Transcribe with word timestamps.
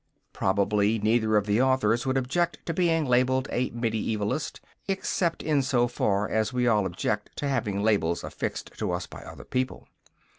Probably, 0.33 0.97
neither 0.97 1.37
of 1.37 1.45
the 1.45 1.61
authors 1.61 2.07
would 2.07 2.17
object 2.17 2.65
to 2.65 2.73
being 2.73 3.05
labelled 3.05 3.47
a 3.51 3.69
mediaevalist, 3.69 4.59
except 4.87 5.43
in 5.43 5.61
so 5.61 5.87
far 5.87 6.27
as 6.27 6.51
we 6.51 6.67
all 6.67 6.87
object 6.87 7.29
to 7.35 7.47
having 7.47 7.83
labels 7.83 8.23
affixed 8.23 8.71
to 8.79 8.93
us 8.93 9.05
by 9.05 9.21
other 9.21 9.45
people. 9.45 9.87